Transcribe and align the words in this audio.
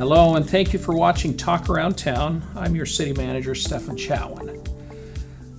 Hello, 0.00 0.36
and 0.36 0.48
thank 0.48 0.72
you 0.72 0.78
for 0.78 0.94
watching 0.94 1.36
Talk 1.36 1.68
Around 1.68 1.98
Town. 1.98 2.42
I'm 2.56 2.74
your 2.74 2.86
city 2.86 3.12
manager, 3.12 3.54
Stefan 3.54 3.98
Chatwin. 3.98 4.66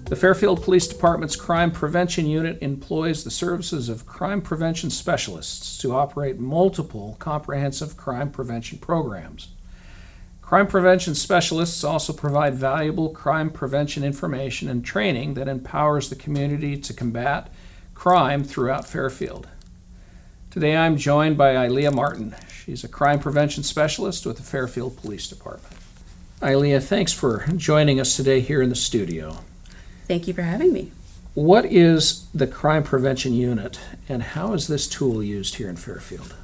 The 0.05 0.15
Fairfield 0.15 0.63
Police 0.63 0.87
Department's 0.87 1.35
Crime 1.35 1.69
Prevention 1.69 2.25
Unit 2.25 2.57
employs 2.59 3.23
the 3.23 3.29
services 3.29 3.88
of 3.88 4.07
crime 4.07 4.41
prevention 4.41 4.89
specialists 4.89 5.77
to 5.77 5.93
operate 5.93 6.39
multiple 6.39 7.17
comprehensive 7.19 7.97
crime 7.97 8.31
prevention 8.31 8.80
programs. 8.80 9.49
Crime 10.41 10.66
prevention 10.66 11.13
specialists 11.13 11.83
also 11.83 12.11
provide 12.11 12.55
valuable 12.55 13.09
crime 13.09 13.52
prevention 13.52 14.03
information 14.03 14.67
and 14.67 14.83
training 14.83 15.35
that 15.35 15.47
empowers 15.47 16.09
the 16.09 16.16
community 16.16 16.75
to 16.77 16.95
combat 16.95 17.53
crime 17.94 18.44
throughout 18.44 18.88
Fairfield. 18.88 19.47
Today 20.51 20.75
I'm 20.75 20.97
joined 20.97 21.37
by 21.37 21.53
Ilea 21.53 21.93
Martin. 21.93 22.35
She's 22.65 22.83
a 22.83 22.89
crime 22.89 23.19
prevention 23.19 23.63
specialist 23.63 24.25
with 24.25 24.35
the 24.35 24.43
Fairfield 24.43 24.97
Police 24.97 25.29
Department. 25.29 25.77
Ilea, 26.41 26.83
thanks 26.83 27.13
for 27.13 27.45
joining 27.55 28.01
us 28.01 28.17
today 28.17 28.41
here 28.41 28.61
in 28.61 28.67
the 28.67 28.75
studio. 28.75 29.37
Thank 30.09 30.27
you 30.27 30.33
for 30.33 30.41
having 30.41 30.73
me. 30.73 30.91
What 31.35 31.63
is 31.63 32.27
the 32.33 32.47
Crime 32.47 32.83
Prevention 32.83 33.33
Unit 33.33 33.79
and 34.09 34.21
how 34.21 34.51
is 34.51 34.67
this 34.67 34.89
tool 34.89 35.23
used 35.23 35.55
here 35.55 35.69
in 35.69 35.77
Fairfield? 35.77 36.35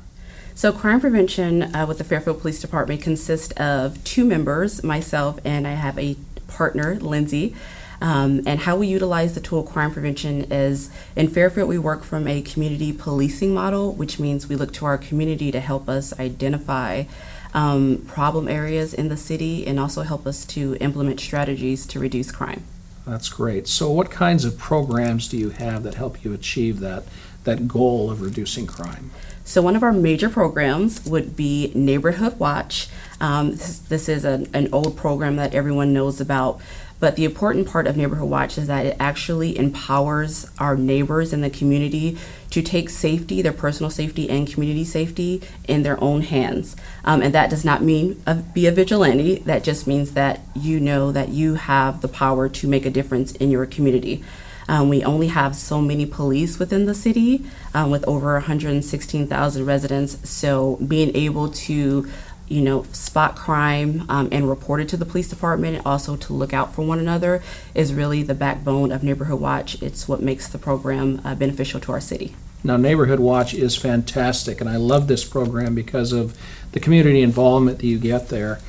So, 0.55 0.71
crime 0.71 1.01
prevention 1.01 1.75
uh, 1.75 1.85
with 1.85 1.97
the 1.97 2.05
Fairfield 2.05 2.39
Police 2.39 2.61
Department 2.61 3.01
consists 3.01 3.51
of 3.57 4.01
two 4.05 4.23
members, 4.23 4.85
myself, 4.85 5.37
and 5.43 5.67
I 5.67 5.71
have 5.71 5.99
a 5.99 6.15
partner, 6.47 6.95
Lindsay. 6.95 7.57
Um, 7.99 8.41
and 8.45 8.61
how 8.61 8.75
we 8.77 8.87
utilize 8.87 9.33
the 9.33 9.41
tool 9.41 9.63
crime 9.63 9.91
prevention 9.91 10.51
is 10.51 10.89
in 11.15 11.27
Fairfield, 11.29 11.67
we 11.67 11.77
work 11.77 12.03
from 12.03 12.27
a 12.27 12.41
community 12.41 12.93
policing 12.93 13.53
model, 13.53 13.93
which 13.93 14.19
means 14.19 14.47
we 14.47 14.55
look 14.55 14.73
to 14.73 14.85
our 14.85 14.97
community 14.97 15.51
to 15.51 15.59
help 15.59 15.89
us 15.89 16.17
identify 16.19 17.05
um, 17.53 18.03
problem 18.07 18.47
areas 18.47 18.93
in 18.93 19.09
the 19.09 19.17
city 19.17 19.65
and 19.65 19.79
also 19.79 20.03
help 20.03 20.27
us 20.27 20.45
to 20.45 20.75
implement 20.79 21.19
strategies 21.19 21.85
to 21.87 21.99
reduce 21.99 22.31
crime. 22.31 22.63
That's 23.07 23.29
great. 23.29 23.67
So, 23.67 23.89
what 23.89 24.11
kinds 24.11 24.43
of 24.43 24.57
programs 24.57 25.29
do 25.29 25.37
you 25.37 25.49
have 25.51 25.83
that 25.83 25.95
help 25.95 26.23
you 26.25 26.33
achieve 26.33 26.81
that, 26.81 27.05
that 27.45 27.67
goal 27.67 28.11
of 28.11 28.21
reducing 28.21 28.67
crime? 28.67 29.11
So, 29.45 29.61
one 29.61 29.77
of 29.77 29.83
our 29.83 29.93
major 29.93 30.29
programs 30.29 31.05
would 31.05 31.37
be 31.37 31.71
Neighborhood 31.73 32.37
Watch. 32.37 32.89
Um, 33.21 33.51
this, 33.51 33.79
this, 33.79 34.09
is 34.09 34.25
a, 34.25 34.45
an 34.53 34.67
old 34.73 34.97
program 34.97 35.37
that 35.37 35.55
everyone 35.55 35.93
knows 35.93 36.19
about, 36.19 36.59
but 36.99 37.15
the 37.15 37.25
important 37.25 37.67
part 37.67 37.87
of 37.87 37.95
Neighborhood 37.95 38.29
Watch 38.29 38.57
is 38.57 38.67
that 38.67 38.85
it 38.85 38.97
actually 38.99 39.57
empowers 39.57 40.49
our 40.59 40.75
neighbors 40.75 41.31
in 41.31 41.41
the 41.41 41.49
community 41.49 42.17
to 42.49 42.61
take 42.61 42.89
safety, 42.89 43.41
their 43.41 43.53
personal 43.53 43.89
safety 43.89 44.29
and 44.29 44.51
community 44.51 44.83
safety, 44.83 45.41
in 45.67 45.83
their 45.83 46.01
own 46.03 46.21
hands. 46.21 46.75
Um, 47.03 47.21
and 47.21 47.33
that 47.35 47.49
does 47.49 47.63
not 47.63 47.83
mean 47.83 48.21
a, 48.25 48.35
be 48.35 48.65
a 48.65 48.71
vigilante, 48.71 49.39
that 49.39 49.63
just 49.63 49.85
means 49.85 50.13
that 50.13 50.41
you 50.55 50.79
know 50.79 51.11
that 51.11 51.29
you 51.29 51.55
have 51.55 52.01
the 52.01 52.07
power 52.07 52.49
to 52.49 52.67
make 52.67 52.85
a 52.85 52.89
difference 52.89 53.31
in 53.33 53.51
your 53.51 53.65
community. 53.65 54.23
Um, 54.69 54.89
we 54.89 55.03
only 55.03 55.27
have 55.27 55.55
so 55.55 55.81
many 55.81 56.05
police 56.05 56.59
within 56.59 56.85
the 56.85 56.93
city 56.93 57.45
um, 57.73 57.89
with 57.89 58.05
over 58.05 58.33
116,000 58.33 59.65
residents. 59.65 60.29
So 60.29 60.75
being 60.85 61.15
able 61.15 61.49
to 61.49 62.09
you 62.47 62.61
know, 62.61 62.83
spot 62.91 63.35
crime 63.35 64.05
um, 64.09 64.29
and 64.31 64.49
report 64.49 64.81
it 64.81 64.89
to 64.89 64.97
the 64.97 65.05
police 65.05 65.27
department, 65.27 65.77
and 65.77 65.85
also 65.85 66.15
to 66.15 66.33
look 66.33 66.53
out 66.53 66.73
for 66.73 66.83
one 66.83 66.99
another, 66.99 67.41
is 67.75 67.93
really 67.93 68.23
the 68.23 68.35
backbone 68.35 68.91
of 68.91 69.03
Neighborhood 69.03 69.39
Watch. 69.39 69.81
It's 69.81 70.07
what 70.07 70.21
makes 70.21 70.47
the 70.47 70.57
program 70.57 71.21
uh, 71.23 71.35
beneficial 71.35 71.79
to 71.81 71.91
our 71.91 72.01
city. 72.01 72.35
Now, 72.63 72.77
Neighborhood 72.77 73.19
Watch 73.19 73.53
is 73.53 73.75
fantastic, 73.75 74.59
and 74.61 74.69
I 74.69 74.77
love 74.77 75.07
this 75.07 75.23
program 75.23 75.75
because 75.75 76.11
of 76.11 76.37
the 76.71 76.79
community 76.79 77.21
involvement 77.21 77.79
that 77.79 77.85
you 77.85 77.99
get 77.99 78.29
there. 78.29 78.59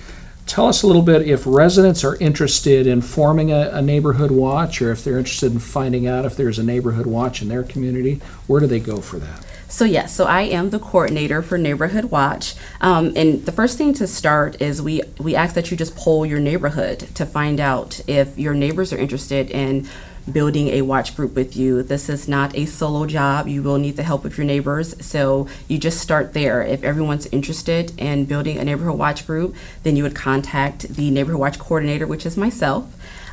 Tell 0.49 0.67
us 0.67 0.83
a 0.83 0.87
little 0.87 1.03
bit 1.03 1.29
if 1.29 1.47
residents 1.47 2.03
are 2.05 2.17
interested 2.17 2.87
in 2.87 3.03
forming 3.03 3.53
a, 3.53 3.69
a, 3.71 3.83
neighborhood 3.83 4.31
watch 4.31 4.81
or 4.81 4.91
if 4.91 5.05
they're 5.05 5.19
interested 5.19 5.53
in 5.53 5.59
finding 5.59 6.07
out 6.07 6.25
if 6.25 6.37
there's 6.37 6.59
a 6.59 6.63
neighborhood 6.63 7.05
watch 7.05 7.43
in 7.43 7.49
their 7.49 7.63
community, 7.63 8.23
where 8.47 8.59
do 8.59 8.67
they 8.67 8.81
go 8.81 8.97
for 8.97 9.19
that? 9.19 9.45
So, 9.69 9.85
yes, 9.85 10.15
so 10.15 10.25
I 10.25 10.43
am 10.43 10.71
the 10.71 10.79
coordinator 10.79 11.43
for 11.43 11.59
Neighborhood 11.59 12.07
Watch. 12.07 12.55
Um, 12.81 13.13
and 13.15 13.45
the 13.45 13.53
first 13.53 13.77
thing 13.77 13.93
to 13.95 14.07
start 14.07 14.63
is 14.63 14.81
we, 14.81 15.03
we 15.19 15.37
ask 15.37 15.55
that 15.55 15.71
you 15.71 15.77
just 15.77 15.95
poll 15.95 16.25
your 16.25 16.41
neighborhood 16.41 17.01
to 17.17 17.27
find 17.27 17.61
out 17.61 18.01
if 18.07 18.39
your 18.39 18.55
neighbors 18.55 18.91
are 18.95 18.99
interested 18.99 19.51
in 19.51 19.87
building 20.33 20.69
a 20.69 20.83
watch 20.83 21.17
group 21.17 21.35
with 21.35 21.57
you. 21.57 21.83
This 21.83 22.09
is 22.09 22.29
not 22.29 22.57
a 22.57 22.67
solo 22.67 23.07
job. 23.07 23.49
You 23.49 23.63
will 23.63 23.79
need 23.79 23.97
the 23.97 24.03
help 24.03 24.25
of 24.25 24.37
your 24.37 24.47
neighbors. 24.47 24.95
So 25.05 25.49
you 25.67 25.79
just 25.79 26.01
start 26.01 26.35
there. 26.35 26.63
If 26.63 26.83
everyone's 26.85 27.27
interested 27.27 27.93
in 27.99 28.25
building 28.25 28.59
a 28.59 28.65
neighborhood 28.65 28.99
watch 28.99 29.27
group, 29.27 29.55
then 29.83 29.97
you 29.97 30.03
would 30.03 30.15
contact 30.15 30.89
the 30.89 31.11
neighborhood 31.11 31.41
watch 31.41 31.59
coordinator, 31.59 32.07
which 32.07 32.27
is 32.27 32.37
myself. 32.37 32.87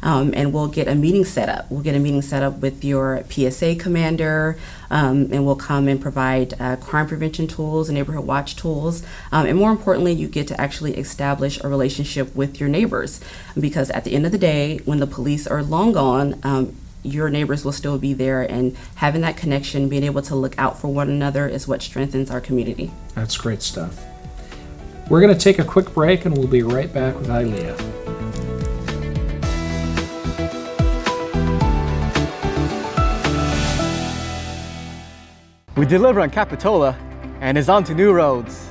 Um, 0.06 0.34
and 0.36 0.54
we'll 0.54 0.68
get 0.68 0.88
a 0.88 0.94
meeting 0.94 1.26
set 1.26 1.50
up. 1.50 1.70
We'll 1.72 1.82
get 1.82 1.96
a 1.96 2.00
meeting 2.00 2.22
set 2.22 2.44
up 2.44 2.60
with 2.60 2.84
your 2.84 3.24
PSA 3.30 3.76
commander, 3.78 4.56
um, 4.92 5.30
and 5.32 5.46
we'll 5.46 5.56
come 5.56 5.88
and 5.88 6.00
provide 6.00 6.54
uh, 6.62 6.76
crime 6.76 7.08
prevention 7.08 7.48
tools 7.48 7.90
and 7.90 7.98
neighborhood 7.98 8.26
watch 8.26 8.56
tools. 8.56 9.04
Um, 9.32 9.48
and 9.48 9.58
more 9.58 9.72
importantly, 9.72 10.14
you 10.14 10.28
get 10.28 10.48
to 10.50 10.62
actually 10.62 10.96
establish 10.98 11.60
a 11.64 11.68
relationship 11.68 12.36
with 12.36 12.60
your 12.60 12.70
neighbors 12.70 13.20
because 13.60 13.90
at 13.90 14.04
the 14.04 14.14
end 14.14 14.28
of 14.28 14.32
the 14.32 14.38
day, 14.38 14.78
when 14.86 15.00
the 15.00 15.08
police 15.08 15.48
are 15.48 15.64
long 15.64 15.94
gone, 15.94 16.40
um, 16.44 16.76
your 17.06 17.30
neighbors 17.30 17.64
will 17.64 17.72
still 17.72 17.98
be 17.98 18.14
there 18.14 18.42
and 18.42 18.76
having 18.96 19.22
that 19.22 19.38
connection 19.38 19.88
being 19.88 20.04
able 20.04 20.22
to 20.24 20.36
look 20.36 20.58
out 20.58 20.80
for 20.80 20.88
one 20.88 21.10
another 21.10 21.48
is 21.48 21.68
what 21.68 21.82
strengthens 21.82 22.32
our 22.32 22.42
community. 22.42 22.92
That's 23.14 23.38
great 23.38 23.62
stuff. 23.62 24.04
We're 25.10 25.22
going 25.22 25.34
to 25.34 25.40
take 25.40 25.60
a 25.60 25.64
quick 25.64 25.94
break 25.94 26.26
and 26.26 26.36
we'll 26.36 26.48
be 26.48 26.64
right 26.64 26.92
back 26.92 27.16
with 27.16 27.28
ilea. 27.28 27.76
We 35.78 35.86
deliver 35.86 36.22
on 36.22 36.32
capitola 36.32 36.98
and 37.42 37.58
is 37.58 37.70
on 37.70 37.84
to 37.84 37.94
new 37.94 38.14
roads. 38.14 38.70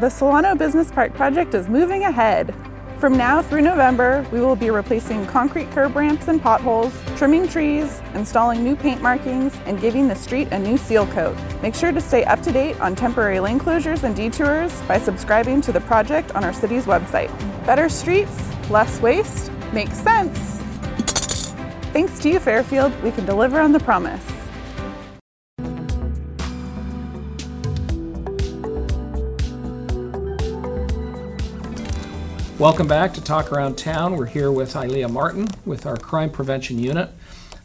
The 0.00 0.08
solano 0.08 0.54
business 0.54 0.90
park 0.90 1.14
project 1.14 1.52
is 1.52 1.68
moving 1.68 2.04
ahead 2.04 2.54
from 2.98 3.16
now 3.16 3.42
through 3.42 3.60
November, 3.60 4.26
we 4.32 4.40
will 4.40 4.56
be 4.56 4.70
replacing 4.70 5.26
concrete 5.26 5.70
curb 5.72 5.94
ramps 5.94 6.28
and 6.28 6.40
potholes, 6.40 6.92
trimming 7.16 7.46
trees, 7.46 8.00
installing 8.14 8.64
new 8.64 8.74
paint 8.74 9.02
markings, 9.02 9.54
and 9.66 9.80
giving 9.80 10.08
the 10.08 10.14
street 10.14 10.48
a 10.50 10.58
new 10.58 10.78
seal 10.78 11.06
coat. 11.08 11.36
Make 11.62 11.74
sure 11.74 11.92
to 11.92 12.00
stay 12.00 12.24
up 12.24 12.42
to 12.42 12.52
date 12.52 12.80
on 12.80 12.96
temporary 12.96 13.40
lane 13.40 13.58
closures 13.58 14.02
and 14.02 14.16
detours 14.16 14.80
by 14.82 14.98
subscribing 14.98 15.60
to 15.62 15.72
the 15.72 15.80
project 15.82 16.34
on 16.34 16.42
our 16.42 16.52
city's 16.52 16.86
website. 16.86 17.30
Better 17.66 17.88
streets, 17.88 18.50
less 18.70 19.00
waste, 19.00 19.52
makes 19.72 19.98
sense. 19.98 20.38
Thanks 21.92 22.18
to 22.20 22.28
you, 22.28 22.40
Fairfield, 22.40 22.92
we 23.02 23.10
can 23.10 23.26
deliver 23.26 23.60
on 23.60 23.72
the 23.72 23.80
promise. 23.80 24.35
Welcome 32.58 32.88
back 32.88 33.12
to 33.12 33.20
Talk 33.20 33.52
Around 33.52 33.76
Town. 33.76 34.16
We're 34.16 34.24
here 34.24 34.50
with 34.50 34.72
Ilea 34.72 35.10
Martin 35.10 35.48
with 35.66 35.84
our 35.84 35.98
Crime 35.98 36.30
Prevention 36.30 36.78
Unit. 36.78 37.10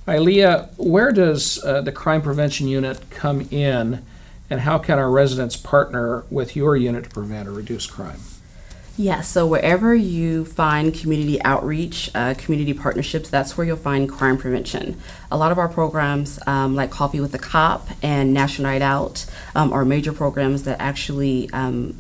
Ilea, 0.06 0.68
where 0.76 1.14
does 1.14 1.64
uh, 1.64 1.80
the 1.80 1.94
Crime 1.94 2.22
Prevention 2.22 2.68
Unit 2.68 3.00
come 3.10 3.48
in, 3.52 4.04
and 4.50 4.60
how 4.60 4.78
can 4.80 5.00
our 5.00 5.10
residents 5.10 5.56
partner 5.56 6.26
with 6.30 6.58
your 6.58 6.76
unit 6.76 7.06
to 7.06 7.10
prevent 7.10 7.48
or 7.48 7.54
reduce 7.54 7.88
crime? 7.88 8.20
Yeah, 8.98 9.22
so 9.22 9.48
wherever 9.48 9.96
you 9.96 10.44
find 10.44 10.94
community 10.94 11.42
outreach, 11.44 12.12
uh, 12.14 12.34
community 12.38 12.74
partnerships, 12.74 13.30
that's 13.30 13.58
where 13.58 13.66
you'll 13.66 13.78
find 13.78 14.10
crime 14.10 14.38
prevention. 14.38 15.00
A 15.32 15.38
lot 15.38 15.54
of 15.54 15.58
our 15.58 15.70
programs, 15.70 16.38
um, 16.46 16.76
like 16.76 16.92
Coffee 16.92 17.22
with 17.22 17.32
the 17.32 17.40
Cop 17.40 17.88
and 18.04 18.34
National 18.34 18.70
Night 18.70 18.82
Out, 18.82 19.26
um, 19.56 19.72
are 19.72 19.86
major 19.86 20.12
programs 20.12 20.64
that 20.64 20.82
actually 20.82 21.50
um, 21.52 21.96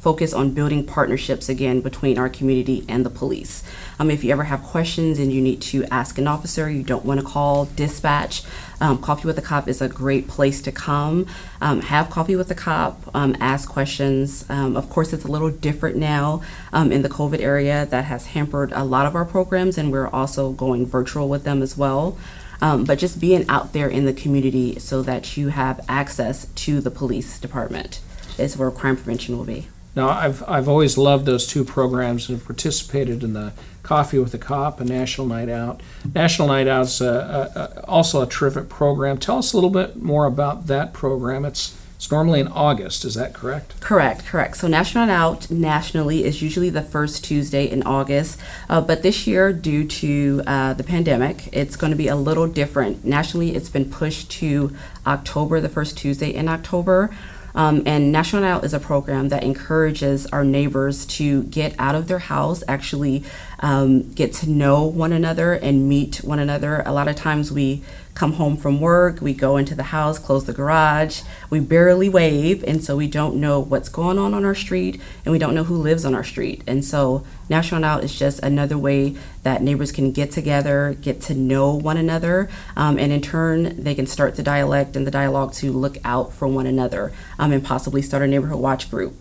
focus 0.00 0.32
on 0.32 0.50
building 0.50 0.84
partnerships 0.84 1.48
again 1.48 1.80
between 1.80 2.18
our 2.18 2.28
community 2.28 2.84
and 2.88 3.04
the 3.04 3.10
police. 3.10 3.62
Um, 3.98 4.10
if 4.10 4.24
you 4.24 4.32
ever 4.32 4.44
have 4.44 4.62
questions 4.62 5.18
and 5.18 5.32
you 5.32 5.40
need 5.40 5.60
to 5.62 5.84
ask 5.84 6.18
an 6.18 6.26
officer, 6.26 6.70
you 6.70 6.82
don't 6.82 7.04
want 7.04 7.20
to 7.20 7.26
call 7.26 7.66
dispatch, 7.66 8.42
um, 8.80 8.98
Coffee 8.98 9.26
with 9.26 9.38
a 9.38 9.42
Cop 9.42 9.68
is 9.68 9.82
a 9.82 9.88
great 9.88 10.26
place 10.26 10.62
to 10.62 10.72
come. 10.72 11.26
Um, 11.60 11.82
have 11.82 12.08
coffee 12.08 12.34
with 12.34 12.50
a 12.50 12.54
cop, 12.54 13.14
um, 13.14 13.36
ask 13.38 13.68
questions. 13.68 14.46
Um, 14.48 14.76
of 14.76 14.88
course, 14.88 15.12
it's 15.12 15.24
a 15.24 15.30
little 15.30 15.50
different 15.50 15.96
now 15.96 16.42
um, 16.72 16.90
in 16.90 17.02
the 17.02 17.08
COVID 17.08 17.40
area 17.40 17.84
that 17.86 18.06
has 18.06 18.26
hampered 18.26 18.72
a 18.72 18.84
lot 18.84 19.04
of 19.04 19.14
our 19.14 19.26
programs, 19.26 19.76
and 19.76 19.92
we're 19.92 20.08
also 20.08 20.52
going 20.52 20.86
virtual 20.86 21.28
with 21.28 21.44
them 21.44 21.60
as 21.60 21.76
well. 21.76 22.16
Um, 22.62 22.84
but 22.84 22.98
just 22.98 23.20
being 23.20 23.46
out 23.48 23.72
there 23.72 23.88
in 23.88 24.04
the 24.04 24.12
community 24.12 24.78
so 24.78 25.02
that 25.02 25.36
you 25.36 25.48
have 25.48 25.84
access 25.88 26.46
to 26.46 26.80
the 26.80 26.90
police 26.90 27.38
department 27.38 28.00
is 28.38 28.56
where 28.56 28.70
crime 28.70 28.96
prevention 28.96 29.36
will 29.36 29.44
be. 29.44 29.68
Now, 29.96 30.08
I've, 30.08 30.42
I've 30.48 30.68
always 30.68 30.96
loved 30.96 31.26
those 31.26 31.46
two 31.46 31.64
programs 31.64 32.28
and 32.28 32.38
have 32.38 32.46
participated 32.46 33.24
in 33.24 33.32
the 33.32 33.52
Coffee 33.82 34.18
with 34.18 34.32
a 34.34 34.38
Cop 34.38 34.80
and 34.80 34.88
National 34.88 35.26
Night 35.26 35.48
Out. 35.48 35.82
National 36.14 36.48
Night 36.48 36.68
Out's 36.68 37.00
a, 37.00 37.06
a, 37.06 37.58
a, 37.58 37.84
also 37.86 38.22
a 38.22 38.26
terrific 38.26 38.68
program. 38.68 39.18
Tell 39.18 39.38
us 39.38 39.52
a 39.52 39.56
little 39.56 39.70
bit 39.70 39.96
more 39.96 40.26
about 40.26 40.68
that 40.68 40.92
program. 40.92 41.44
It's 41.44 41.76
It's 41.96 42.10
normally 42.10 42.40
in 42.40 42.48
August, 42.48 43.04
is 43.04 43.14
that 43.14 43.34
correct? 43.34 43.80
Correct, 43.80 44.24
correct. 44.24 44.56
So 44.58 44.68
National 44.68 45.06
Night 45.06 45.14
Out 45.14 45.50
nationally 45.50 46.24
is 46.24 46.40
usually 46.40 46.70
the 46.70 46.82
first 46.82 47.24
Tuesday 47.24 47.64
in 47.68 47.82
August, 47.82 48.38
uh, 48.68 48.80
but 48.80 49.02
this 49.02 49.26
year, 49.26 49.52
due 49.52 49.84
to 49.86 50.42
uh, 50.46 50.72
the 50.74 50.84
pandemic, 50.84 51.48
it's 51.52 51.76
going 51.76 51.90
to 51.90 51.96
be 51.96 52.08
a 52.08 52.16
little 52.16 52.46
different. 52.46 53.04
Nationally, 53.04 53.56
it's 53.56 53.68
been 53.68 53.90
pushed 53.90 54.30
to 54.40 54.72
October, 55.04 55.60
the 55.60 55.68
first 55.68 55.98
Tuesday 55.98 56.32
in 56.32 56.48
October. 56.48 57.10
Um, 57.54 57.82
and 57.86 58.12
National 58.12 58.44
Out 58.44 58.64
is 58.64 58.74
a 58.74 58.80
program 58.80 59.28
that 59.28 59.42
encourages 59.42 60.26
our 60.26 60.44
neighbors 60.44 61.06
to 61.06 61.42
get 61.44 61.74
out 61.78 61.94
of 61.94 62.08
their 62.08 62.18
house, 62.18 62.62
actually 62.68 63.24
um, 63.60 64.12
get 64.12 64.32
to 64.34 64.50
know 64.50 64.84
one 64.84 65.12
another 65.12 65.52
and 65.54 65.88
meet 65.88 66.16
one 66.18 66.38
another. 66.38 66.82
A 66.86 66.92
lot 66.92 67.08
of 67.08 67.16
times 67.16 67.50
we 67.52 67.82
come 68.14 68.34
home 68.34 68.56
from 68.56 68.80
work, 68.80 69.20
we 69.20 69.32
go 69.32 69.56
into 69.56 69.74
the 69.74 69.84
house, 69.84 70.18
close 70.18 70.44
the 70.44 70.52
garage, 70.52 71.22
we 71.48 71.60
barely 71.60 72.08
wave, 72.08 72.62
and 72.64 72.82
so 72.82 72.96
we 72.96 73.06
don't 73.06 73.36
know 73.36 73.60
what's 73.60 73.88
going 73.88 74.18
on 74.18 74.34
on 74.34 74.44
our 74.44 74.54
street 74.54 75.00
and 75.24 75.32
we 75.32 75.38
don't 75.38 75.54
know 75.54 75.64
who 75.64 75.76
lives 75.76 76.04
on 76.04 76.14
our 76.14 76.24
street. 76.24 76.62
And 76.66 76.84
so 76.84 77.24
National 77.48 77.84
Out 77.84 78.04
is 78.04 78.18
just 78.18 78.40
another 78.40 78.76
way 78.76 79.16
that 79.42 79.62
neighbors 79.62 79.92
can 79.92 80.12
get 80.12 80.30
together, 80.30 80.96
get 81.00 81.20
to 81.22 81.34
know 81.34 81.74
one 81.74 81.96
another, 81.96 82.48
um, 82.76 82.98
and 82.98 83.12
in 83.12 83.20
turn, 83.20 83.82
they 83.82 83.94
can 83.94 84.06
start 84.06 84.36
the 84.36 84.42
dialect 84.42 84.96
and 84.96 85.06
the 85.06 85.10
dialogue 85.10 85.52
to 85.54 85.72
look 85.72 85.96
out 86.04 86.32
for 86.32 86.46
one 86.46 86.66
another 86.66 87.12
um, 87.38 87.52
and 87.52 87.64
possibly 87.64 88.02
start 88.02 88.22
a 88.22 88.26
neighborhood 88.26 88.60
watch 88.60 88.90
group. 88.90 89.14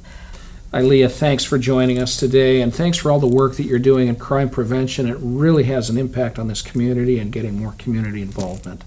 Ilea, 0.72 1.12
thanks 1.12 1.44
for 1.44 1.58
joining 1.58 1.98
us 1.98 2.16
today, 2.16 2.62
and 2.62 2.72
thanks 2.72 3.00
for 3.00 3.10
all 3.10 3.20
the 3.20 3.26
work 3.26 3.56
that 3.56 3.64
you're 3.64 3.80
doing 3.80 4.08
in 4.08 4.16
crime 4.16 4.52
prevention. 4.52 5.08
It 5.08 5.18
really 5.20 5.64
has 5.64 5.90
an 5.90 5.98
impact 5.98 6.38
on 6.38 6.48
this 6.48 6.62
community 6.62 7.18
and 7.18 7.32
getting 7.32 7.58
more 7.58 7.74
community 7.80 8.22
involvement. 8.22 8.84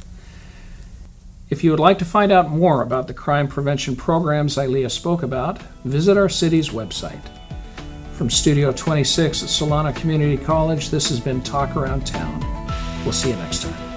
If 1.51 1.65
you 1.65 1.73
would 1.73 1.81
like 1.81 1.99
to 1.99 2.05
find 2.05 2.31
out 2.31 2.49
more 2.49 2.83
about 2.83 3.09
the 3.09 3.15
crime 3.15 3.49
prevention 3.49 3.97
programs 3.97 4.57
Ilea 4.57 4.93
spoke 4.93 5.25
about, 5.25 5.61
visit 5.85 6.17
our 6.17 6.29
city's 6.29 6.69
website. 6.69 7.21
From 8.13 8.31
Studio 8.31 8.71
26 8.71 9.43
at 9.43 9.49
Solano 9.49 9.93
Community 9.93 10.37
College, 10.37 10.91
this 10.91 11.09
has 11.09 11.19
been 11.19 11.43
Talk 11.43 11.75
Around 11.75 12.07
Town. 12.07 12.41
We'll 13.03 13.13
see 13.13 13.31
you 13.31 13.37
next 13.37 13.63
time. 13.63 13.92